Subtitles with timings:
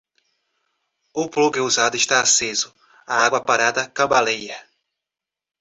[1.13, 2.73] O plugue usado está aceso,
[3.05, 4.57] a água parada cambaleia.